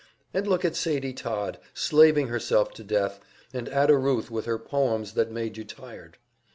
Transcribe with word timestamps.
And 0.33 0.47
look 0.47 0.65
at 0.65 0.75
Sadie 0.75 1.13
Todd, 1.13 1.59
slaving 1.75 2.29
herself 2.29 2.73
to 2.73 2.83
death, 2.83 3.19
and 3.53 3.67
Ada 3.69 3.95
Ruth 3.99 4.31
with 4.31 4.45
her 4.45 4.57
poems 4.57 5.13
that 5.13 5.29
made 5.29 5.57
you 5.57 5.63
tired. 5.63 6.17